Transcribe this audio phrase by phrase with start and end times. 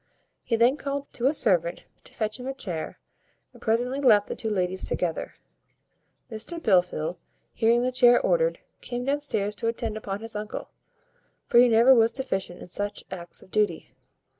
[0.41, 2.97] He then called to a servant to fetch him a chair,
[3.53, 5.35] and presently left the two ladies together.
[6.31, 7.17] Mr Blifil,
[7.53, 10.71] hearing the chair ordered, came downstairs to attend upon his uncle;
[11.45, 13.91] for he never was deficient in such acts of duty.